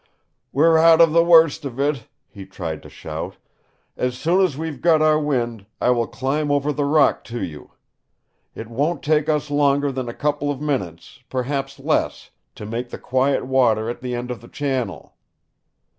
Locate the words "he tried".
2.27-2.81